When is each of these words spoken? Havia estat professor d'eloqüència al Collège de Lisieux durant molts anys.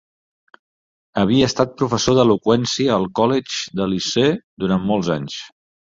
Havia 1.23 1.49
estat 1.51 1.75
professor 1.83 2.17
d'eloqüència 2.19 2.95
al 2.97 3.07
Collège 3.21 3.77
de 3.81 3.91
Lisieux 3.93 4.43
durant 4.65 4.87
molts 4.95 5.13
anys. 5.19 5.37